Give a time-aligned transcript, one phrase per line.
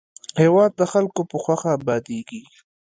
[0.41, 2.41] هېواد د خلکو په خوښه ابادېږي.